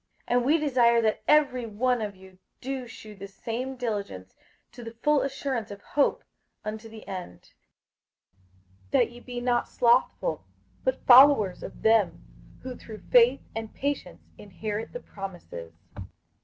58:006:011 0.21 0.23
And 0.39 0.45
we 0.47 0.57
desire 0.57 1.01
that 1.03 1.21
every 1.27 1.65
one 1.67 2.01
of 2.01 2.15
you 2.15 2.39
do 2.59 2.87
shew 2.87 3.13
the 3.13 3.27
same 3.27 3.75
diligence 3.75 4.33
to 4.71 4.83
the 4.83 4.95
full 5.03 5.21
assurance 5.21 5.69
of 5.69 5.83
hope 5.83 6.23
unto 6.65 6.89
the 6.89 7.07
end: 7.07 7.53
58:006:012 8.91 8.91
That 8.93 9.11
ye 9.11 9.19
be 9.19 9.39
not 9.41 9.69
slothful, 9.69 10.43
but 10.83 11.05
followers 11.05 11.61
of 11.61 11.83
them 11.83 12.23
who 12.63 12.75
through 12.75 13.03
faith 13.11 13.41
and 13.55 13.75
patience 13.75 14.23
inherit 14.39 14.91
the 14.91 15.01
promises. 15.01 15.75